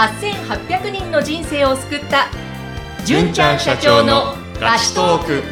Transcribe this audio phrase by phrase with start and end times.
[0.00, 2.28] 8800人の人生を救った。
[3.04, 5.42] 純ちゃん社長のラストーク。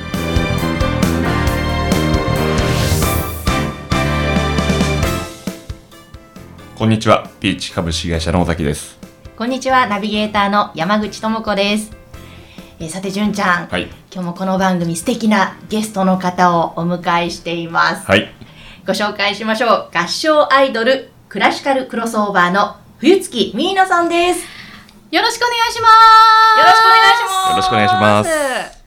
[6.79, 7.29] こんにちは。
[7.41, 8.99] ピーチ株式会社の尾崎です。
[9.37, 9.87] こんにちは。
[9.87, 11.91] ナビゲーターの山口智子です。
[12.81, 13.83] えーさて純ちゃん、はい。
[14.11, 18.33] 今日もこの番組素敵なゲストの方をお迎えしています、はい。
[18.87, 19.91] ご紹介しましょう。
[19.93, 24.45] 合唱アイドルクラシカルクロスオーバーの冬月ミーナさんです
[25.13, 26.59] よろしくお願いします。
[26.59, 28.79] よろしくお願いしますよろしくお願いします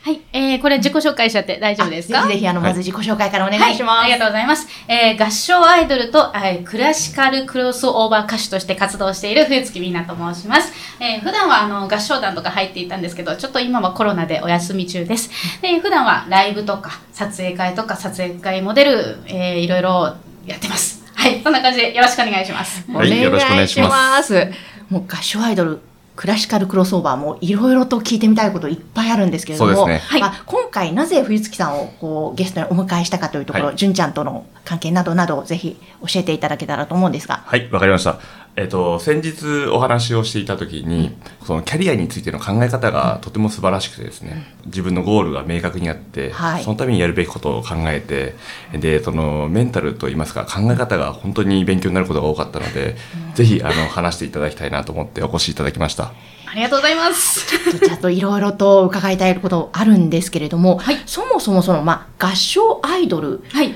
[0.00, 2.22] はい、えー、これ自己紹介しちゃって大丈夫ですか？
[2.22, 4.66] ぜひぜひあの、はいまず自己紹介からお願いします、はい、ありがとうございます。
[4.88, 10.72] えー、合唱アイドルと、えー、クラシカルクロスオーバー歌手として活動している冬月みなと申します。
[10.98, 15.28] えー、普段はあの合唱団とか入っていたんですけど、ちょっと今はコロナでお休み中です。
[15.60, 20.99] で、普段はライブとか撮影会とか撮影会モデル、えー、いろいろやってます。
[21.20, 22.90] はい、そんな感じでよろしくお願いします。
[22.90, 24.48] はいよろしくお願いします。
[24.88, 25.80] もう合唱アイドル、
[26.16, 30.00] クラシカルクロスオーバーもいろいろと聞いてみたいこといっぱいあるんですけれども、ね。
[30.18, 33.76] まあ、今回なぜ冬月さんをこうゲストにお迎えしたかというところ、はい。
[33.76, 35.76] 純ちゃんとの関係などなどをぜひ
[36.06, 37.42] 教えていただけたらと思うんですが。
[37.44, 38.20] はいわかりました。
[38.54, 46.62] えっ、と先日お話をしていた時にそのキャリアについての考え方がとても素晴らしくてですね自分のゴールが明確にあって、はい。
[46.62, 48.36] そのためにやるべきことを考えて
[48.78, 52.94] でそのメンタルといいますか考え方が本当に勉強になることが多かったので、
[53.34, 56.12] ぜひあの話していただきたいなと思ってお越しいただきました。
[56.50, 57.46] ありがとうございます。
[57.78, 61.00] ちょっといろいろと伺いたいことあるんですけれども、はい。
[61.06, 63.72] そもそもその、まあ、合唱アイドルはい。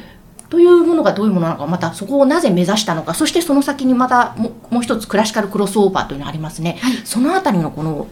[0.54, 6.78] というものがどういうものなのか、またそこをなぜ目指したのか、そしてその先にまたももう一つクラシカルクロスオーバーというのがありますね。
[7.04, 8.06] そのあたりのこの、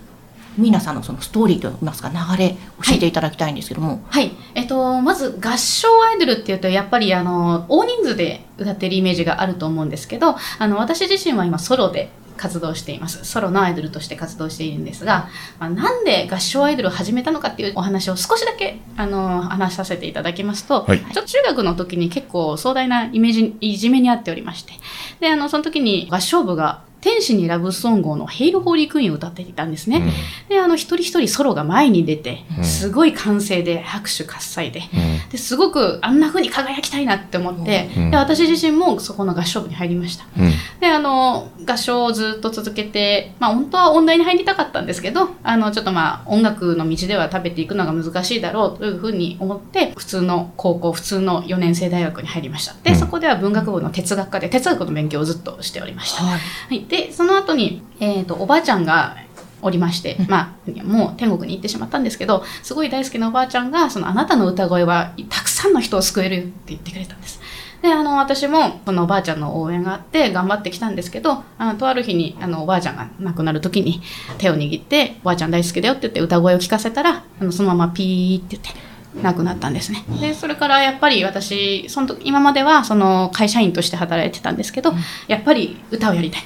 [0.59, 4.03] 皆さんのそのストーリーといいますか流れ教えていただきたいんですけども。
[4.09, 4.33] はい。
[4.57, 12.11] えっと、まず合唱アイドルっていうと、やっぱりあの、大人数で歌ってるイメージがあると思うんですけど、あの、私自身は今ソロで
[12.43, 13.25] 活動しています。
[13.25, 15.29] ソロのアイドルとして活動しているんですが、
[15.61, 24.73] まあ、なんで合唱アイドルを始めたのかっていうお話を少しだけ、あの、話させていただきますと、はいちょっと中学の時に結構壮大なイメージ、いじめにあっておりまして、
[25.21, 29.99] で、あの、その時に合唱部が天使にラブソングのヘイル・ホーリー・クイーンを歌っていたんですね。
[29.99, 30.49] うん。
[30.49, 32.65] で、あの、一人一人ソロが前に出てう、ん。
[32.65, 35.29] すごい歓声で拍手喝采で、うん。
[35.31, 38.11] ですごくあんな風に輝きたいなって思って、うん。
[38.13, 40.25] で私自身もそこの合唱部に入りました。
[40.39, 40.53] うん。
[40.81, 52.75] で、あの、合唱をずっと続けて、まあ本当は音大に入りたかったんですけど、あの、ちょっとまあ音楽の道では食べていくのが難しいだろうというふうに思って、普通の高校、普通の4年生大学に入りました。
[52.85, 52.97] で、うん。
[52.97, 56.23] そこでは文学部の哲学科で哲学の勉強をずっとしておりました。
[56.23, 56.41] はい。
[56.69, 59.17] はい、でその後に、えー、とおばあちゃんが
[59.63, 67.41] おりまして、まあ、もう天国に行ってしまったんですけどすごい大好きなおばあちゃんがそのあなたの歌声はたくさんの人を救えるって言ってくれたんです。
[67.81, 74.03] であの私もそのおばあちゃんの応援があって頑張ってきたんですけどあのとある日にあのおばあちゃんが亡くなる時に
[74.37, 78.93] 手を握って「おばあちゃん大好きだよ」って言って歌声を聞かせたらあのそのままピーって言って
[79.23, 80.05] 亡くなったんですね。
[80.21, 84.95] でそれからやっぱり私その時今まではその会社員として働いてたんですけど、
[85.29, 86.43] やっぱり歌をやりたい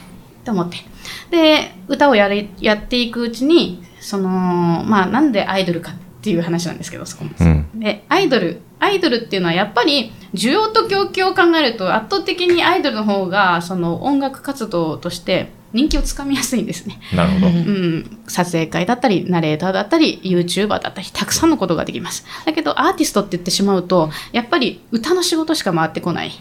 [0.46, 0.78] と思って
[1.30, 7.30] で歌をやりやっていくうちにそのまあなんでアイドルかっていう話なんですけどそこも。
[7.38, 17.00] うんでアイドルアイドルっていうのはやっぱり需要と供給を考えると圧倒的にアイドルの方がその音楽活動として人気をつかみやすいんですね。
[17.14, 22.24] なるほど、うん、撮影会だったり、ナレーターだったり、YouTuber だったり、たくさんのことができます。
[22.46, 26.32] だけど、アーティストって言ってしまうと、やっぱり歌の仕事しか回ってこない。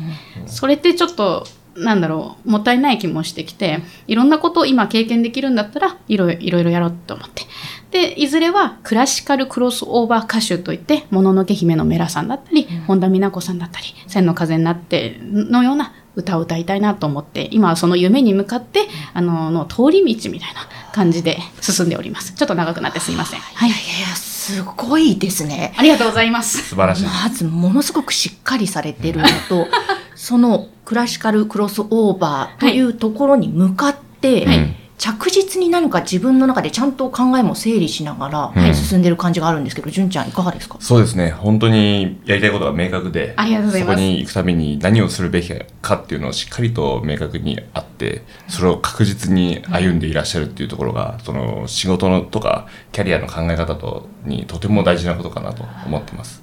[0.45, 1.45] それってちょっと、
[1.75, 7.43] なんだろう、もったいない気もしてきて、いろんなことを今経験できるんだったら、いろいろいろやろうと思って。
[7.91, 22.33] で、いずれはクラシカルクロスオーバー歌手といって、もののけ姫のメラさんだったり、本田美奈子さんだったり、千の風になってのような歌を歌いたいなと思って、今はその夢に向かって、あの、の通り道みたいな感じで進んでおります。
[22.33, 23.39] ちょっと長くなってすいません。
[23.39, 23.77] はいいや。
[23.77, 25.73] いや、すごいですね。
[25.77, 26.69] ありがとうございます。
[26.69, 29.67] 素晴らしいまず、ものすごくしっかりされてるのと、
[30.25, 40.77] そのクラシカルクロスオーバーというところに向かって、はい着実に何か自分の中でちゃんと考えも整理しながらうん進んでる感じがあるんですけど、純ちゃんいかがですか？
[40.79, 41.31] そうですね。
[41.31, 56.41] 本当にやりたいことが明確で、ありがとうございますそこに行くために何をするべきかっていうのをしっかりと明確にあって、それを確実に歩んでいらっしゃるっていうところが、その仕事のとかキャリアの考え方とにとても大事なことかなと思ってます。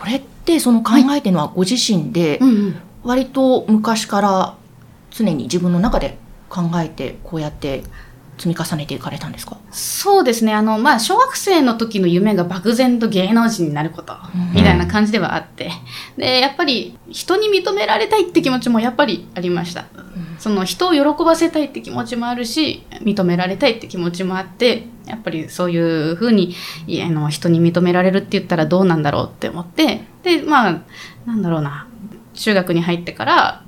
[0.00, 2.76] これってその考えてるのはご自身でうんうん。
[3.02, 4.56] 割と昔から
[5.10, 6.18] 常に自分の中で
[6.48, 7.82] 考えてこうやって
[8.40, 9.58] 積み重ねていかれたんですか？
[9.70, 10.54] そうですね。
[10.54, 15.70] あの、まあ、小学生の時の夢が漠然と芸能人になること、うんみたいな感じではあって。
[16.16, 19.84] で、やっぱり人に認められたいって気持ちもやっぱりありました。
[20.38, 26.54] その人を喜ばせたいって気持ちもあるし認められたいって気持ちもあってやっぱりそういうふうに
[27.04, 30.82] あの人に認められるって言ったらどうなんだろうって思ってでまあ
[31.26, 31.86] なんだろうな
[32.32, 33.64] 中学に入ってから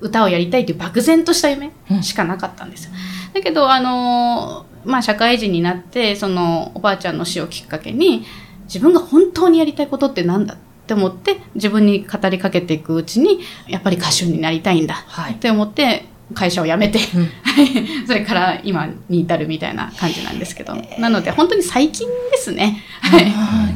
[0.00, 2.92] 歌をやりたいという漠然とした夢しかなかったんですよ。
[3.34, 8.24] だけどあのまあ社会人になってそのおばあちゃんの死をきっかけに
[8.64, 16.04] 自分が本当にやりたいことって何だって思って自分に語りかけていくうちにやっぱり歌手になりたいんだはいって思って
[16.34, 17.28] 会社を辞めて、うん
[18.06, 22.84] それから今に至るみたいな感じなんですけど、なので本当に最近ですね。
[23.00, 23.24] はい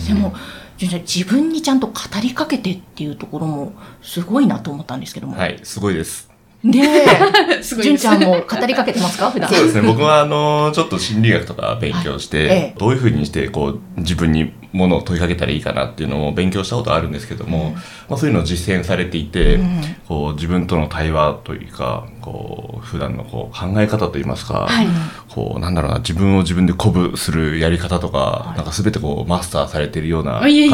[0.06, 0.34] でも
[0.78, 3.72] 自分にちゃんと語りかけてっていうところも
[4.02, 5.36] すごいなと思ったんですけども。
[5.36, 6.31] はい、すごいです。
[6.64, 7.62] ねえ。
[7.82, 9.30] 純ちゃんも語りかけてますか？
[9.30, 9.50] 普段。
[9.50, 9.82] そうですね。
[9.86, 12.46] 僕は、あの、ちょっと心理学とか勉強して、はい。
[12.46, 12.74] ええ。
[12.78, 17.74] どういうふうにして、こう、自分にものを問いかけたらいいかなっていうのを勉強したことはあるんですけども、
[18.08, 19.80] まあ、そういうのを実践されていて、うん。
[20.06, 24.86] こう、自分との対話というか、こう、普段のこう考え方といいますか、はい。
[25.28, 30.70] こう、なんだろうな、自分を自分で鼓舞するやり方とか、なんか全てこう、マスターされているような感じに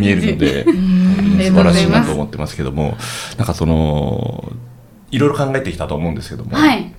[0.00, 0.64] 見えるので、
[1.44, 2.96] 素晴らしいなと思ってますけども、
[3.38, 4.52] なんかその、
[5.12, 6.92] いろいろ考えてきたと思うんですけども、はい。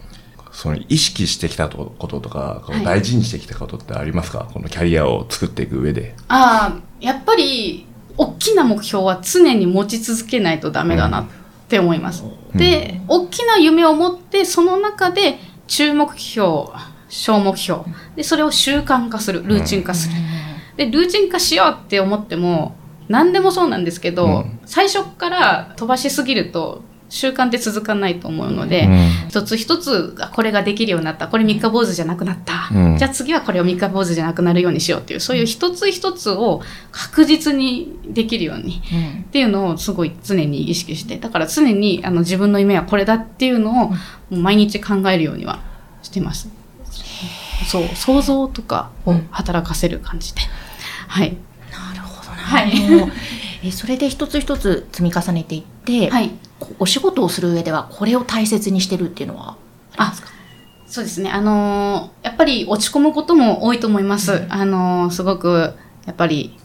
[0.51, 6.15] その意識してきたこととか、大事にしてきたことってありますか、このキャリアを作っていく上で。
[6.27, 11.25] ああ、やっぱり、大きな目標は常に持ち続けないとダメだなっ
[11.67, 12.23] て思います。
[12.23, 16.67] うんで、大きな夢を持って、その中で中目標、
[17.09, 17.81] 小目標。
[18.15, 20.15] で、それを習慣化する、ルーチン化する。
[20.77, 22.75] で、ルーチン化しようって思っても、
[23.07, 26.83] 何でもそうなんですけど、うん最初から飛ばしすぎると、
[27.13, 28.89] 習慣って続かないと思うので、
[29.29, 31.27] 一つ一つあこれができるようになった。
[31.27, 32.97] これ三日坊主じゃなくなった、うん。
[32.97, 38.81] じゃあ次はこれを三日坊主じゃなくなるようにしようっていうそういう一つ一つを確実にできるように。
[38.91, 39.21] うん。
[39.21, 43.97] っていうのをすごい常に意識してだから常にあの自分の夢はこれだっていうのをも
[44.31, 45.59] う毎日考えるようには
[46.01, 46.49] してます。
[47.67, 50.41] そう想像とかを働かせる感じで、
[51.07, 51.37] はい。
[51.71, 52.37] なるほどな。
[52.37, 52.71] はい
[53.63, 56.31] えそれで一つ一つ積み重ねていって、はい。
[56.79, 59.57] お仕事をする上ではこれを大切にしてるっていうのは
[59.97, 60.29] ありますか？
[60.85, 61.31] そうですね。
[61.31, 64.45] あのーやっぱり落ち込むことも多いと思います。
[64.49, 65.73] あのーすごく、
[66.05, 66.57] やっぱり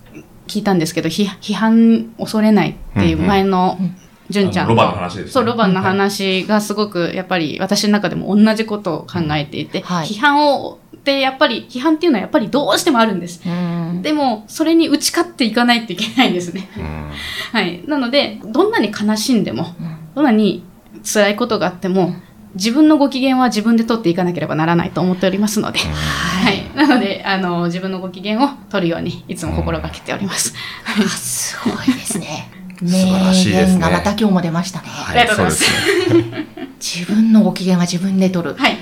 [0.46, 3.86] 聞いたんですけど、批批判恐れないっていう前のうん。
[3.86, 3.96] うん、
[4.30, 5.32] 純ちゃんあのロバの話ですね。
[5.32, 10.06] そう、ロバンの話がすごく、やっぱり私の中でも同じことを考えていて、はい。
[10.06, 13.40] 批判を、で、やっぱり、批判っていうのはやっぱりどうしてもあるんです。
[13.46, 16.68] うんでも、それに打ち勝っていかないといけないんですね。
[16.76, 17.10] うん
[17.52, 17.82] はい。
[17.86, 20.64] なので、どんなに悲しんでも、うんどんなに
[21.04, 22.14] 辛いことがあっても、
[22.54, 26.76] 自分のご機嫌は自分で取っていかなければならないと思っておりますので、はい。
[26.76, 30.54] なので、あの、自分のご機嫌を取るように、いつも心がけております。
[30.84, 32.50] あ すごいですね。
[32.84, 34.88] 素晴らしいですね名言がまた今日も出ましたね。
[34.88, 36.46] はいありがとうございますすね。
[36.80, 38.54] 自分のご機嫌は自分で取る。
[38.54, 38.76] はい。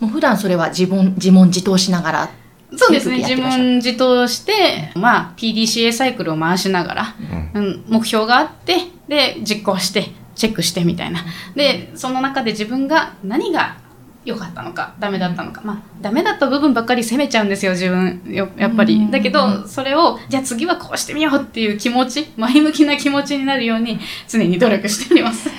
[0.00, 2.30] もう普段それは自問自問自答しながら。
[2.76, 3.18] そうですね。
[3.18, 7.14] 自問自答して、まあ、PDCA サイクルを回しながら、
[7.54, 11.24] うん、目標があって、で、実行して、チェックしてみたいな。
[11.54, 13.76] で、その中で自分が何が
[14.24, 15.62] 良かったのか、ダメだったのか。
[15.64, 18.22] まあ、ダメだった部分ばっかり責めちゃうんですよ、自分。
[18.26, 18.94] よやっぱり。
[18.96, 23.98] うんだけど、それを、じゃあ次はこうしてみようっていう気持ち、前向きな気持ちになるように、
[24.28, 25.50] 常に努力しております。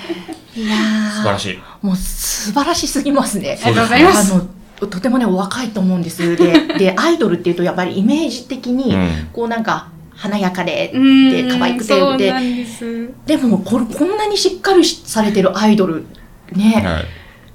[0.54, 1.58] いやー素晴らしい。
[1.82, 3.58] もう素晴らしすぎますね。
[3.62, 4.46] ありがとうございますあの
[4.86, 6.36] とてもねお若いと思うんです。
[6.36, 12.34] で でアイドルっていうとやっぱりイメージ的に、うんこうなんか華やかでうんで可愛くてで
[13.26, 16.04] でもこれこんなにしっかりされてるアイドル
[16.54, 17.04] ね、はい。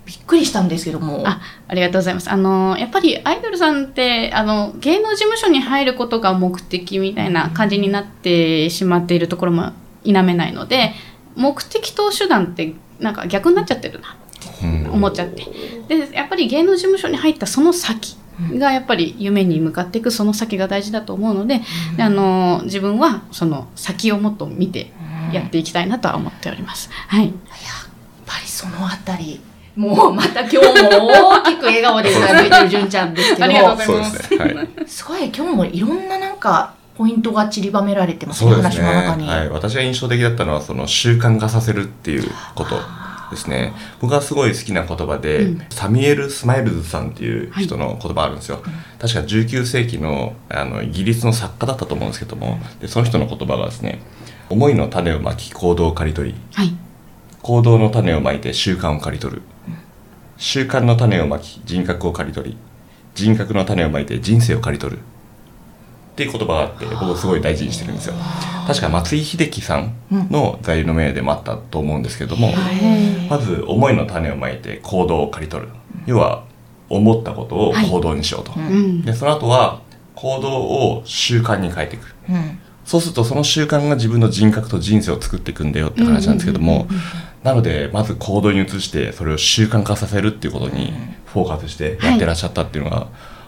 [0.06, 1.24] びっくりしたんですけども。
[1.25, 2.32] あ、ありがとうございます。
[2.32, 9.74] あの、やっぱりアイドルさんって、あの、芸能事務所に入ることが目的みたいな感じになってしまっているところも
[10.04, 10.94] 否めないので、
[11.36, 14.16] 目的と手段ってなんか逆になっちゃってるな
[14.63, 15.46] うん思っちゃって。
[15.88, 18.18] で、やっぱり芸能事務所に入ったその先
[18.58, 21.62] がやっぱり夢に向かっていくその先が大事だと思うので、
[21.96, 24.92] であの、自分はその先をもっと見て
[25.32, 26.89] やっていきたいなとは思っております。
[26.92, 27.25] はい。
[27.25, 27.34] やっ
[28.25, 29.42] ぱりそのあたり
[29.75, 30.63] もうまた今日も
[31.39, 34.38] 大きく笑顔でうなずいてる純ちゃんですけど ありがとうございまですね。
[34.38, 34.70] はい。
[34.88, 38.63] すごい今日もいろんななんかポイントが散りばめられてますねすね。
[38.63, 39.27] 話の中に。
[39.27, 39.50] はい。
[39.50, 42.75] 私が印象的だったのは、その習慣化させるっていうこと
[43.30, 43.74] ですね。
[44.01, 48.63] 僕がすごい好きな言葉で、うんサミュエル・スマイルズさんっていう人の言葉あるんですよ。
[49.00, 54.01] 確か19世紀のあのイギリスの作家だったと思うんですけども、でその人の言葉がですね、
[54.50, 56.75] 思いの種をまき行動を刈り取り、はい。
[57.44, 59.42] 行動の種をまいて習慣を刈り取る。
[60.38, 62.58] 習慣の種をまき人格を刈り取り、
[63.13, 65.01] 人格の種をまいて人生を刈り取る。
[66.18, 68.16] っっていう言葉があって僕すごい大事にしてるんですよ。
[68.66, 69.94] 確か松井秀喜さん
[70.32, 72.52] の座右の銘でもあったと思うんですけども、
[73.30, 75.72] まず思いの種をまいて行動を刈り取る。
[76.08, 76.44] 要は
[76.90, 79.04] 思ったことを行動にしようと、うん。
[79.04, 79.82] でその後は
[80.16, 82.16] 行動を習慣に変えていく。
[82.30, 82.60] うん。
[82.84, 86.88] そうするとその習慣が自分の人格と人生を作っていくんだよって話なんですけども
[87.44, 90.94] なのでまず行動に移してそれを習慣化させるっていうことに
[91.26, 93.08] フォーカスしてやってらっしゃったっていうのが、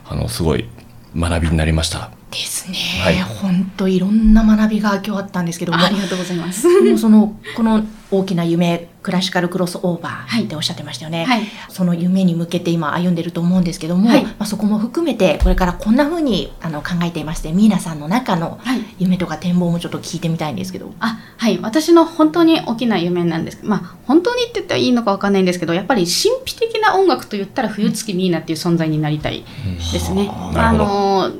[0.10, 0.68] あのすごい
[1.16, 2.12] 学びになりました。
[2.32, 6.68] ですね、はい本当いろんな学びが今日あったんですけどもありがとうございます。
[6.82, 11.44] もうそのこの大きな夢クラシカルクロスオーバーっておっしゃってましたよね、はい。
[11.70, 14.24] その夢に向けて今歩んでると思うんですけども、はい。
[14.24, 18.82] まあ、そこも含めてこれからこんな風にあの考えていましてミーナさんの中のはい。
[19.00, 21.60] 夢とか展望もちょっと聞いてみたいんですけど、あはい。
[21.62, 23.58] 私の本当に大きな夢なんです。
[23.58, 29.46] けどまあ本当にって言ったらいいのかわかんないんですけどやっぱり神秘的な音楽と言ったら冬月ミーナっていう存在になりたい
[29.94, 30.30] ですね。
[30.30, 31.30] あなるほど。
[31.30, 31.32] の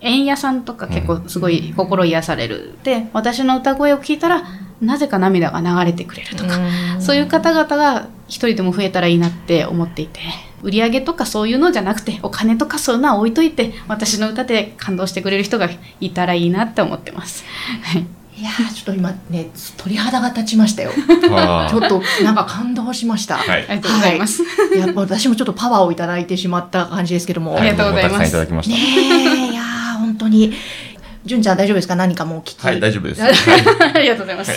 [0.00, 4.44] 円屋さんとか結構すごい心癒される、で私の歌声を聞いたら
[4.80, 6.58] なぜか涙が流れてくれるとか、
[7.00, 10.20] そういう方々が一人でも増えたらいいなって思っていて
[10.62, 15.68] 売り上げとかそういうのじゃなくてお金とかそういうのは置いといて私の歌で感動してくれる人が
[16.00, 17.44] いたらいいなって思ってます。
[17.82, 18.06] はい。
[18.36, 20.92] いやーちょっと今ね鳥肌が立ちましたよ。
[21.32, 23.66] あちょっとなんか感動しました、はい。
[23.68, 24.44] ありがとうございます。
[24.76, 28.14] やっぱ私もちょっとパワーをいただいてしまった感じですけども、ありがとうございます。
[28.14, 30.52] は僕もたくさんいただきましねえいやー本当に
[31.28, 31.94] 純ちゃん大丈夫ですか？
[31.94, 32.54] 何かもう聞き。
[32.54, 32.68] た。
[32.68, 33.20] はい、大丈夫です。
[33.22, 33.32] はい。
[33.94, 34.52] ありがとうございます。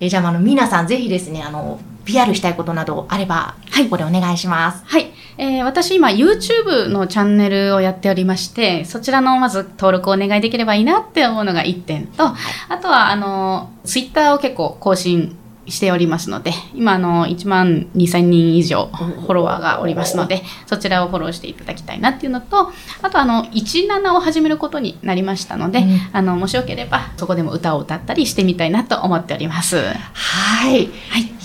[0.00, 3.54] えじゃああの皆さんぜひですねあの PR したいことなどあれば、
[3.84, 4.82] ここでお願いします。
[4.86, 12.34] はい、えー私今 YouTube のチャンネルをやっておりましてそちらのまず登録をお願いできればいいなって思うのが1点と、あ
[12.82, 15.36] とはあの Twitter を結構更新
[15.68, 26.00] しておりますので今あの1万2000人以上フォロワーがおりますのでそちらをフォローしていただきたいなっていうのとあとあの17を始めることになりましたので、うん。
[26.12, 29.76] あのもしよければそこでも歌を歌ったりしてみたいなと思っております。
[29.76, 30.76] はい、はい。
[30.76, 30.86] い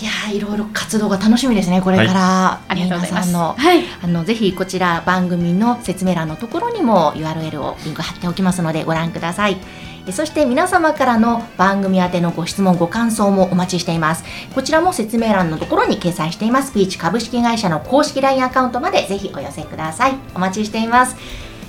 [0.03, 3.35] やーいろいろ活動が楽しみですねこれから、ありがとうございます。
[3.35, 3.83] はい。
[4.03, 9.53] あのぜひこちら番組の説明欄のところにも URL をリンク貼っておきますのでご覧ください。
[9.53, 14.23] えそして皆様からの番組宛てのご質問ご感想もお待ちしています。
[14.55, 16.73] こちらも説明欄のところに掲載しています。
[16.73, 20.15] ピーチ株式会社の公式 LINE アカウントまでぜひお寄せください。
[20.35, 21.15] お待ちしています。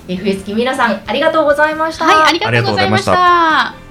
[0.07, 3.90] FS キ皆さんありがとうございました、はい、ありがとうございました。